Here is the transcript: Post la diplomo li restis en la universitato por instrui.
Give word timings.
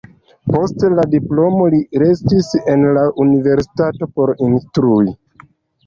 Post 0.53 0.85
la 0.99 1.05
diplomo 1.11 1.67
li 1.75 1.83
restis 2.05 2.51
en 2.75 2.89
la 2.99 3.07
universitato 3.27 4.13
por 4.19 4.37
instrui. 4.51 5.19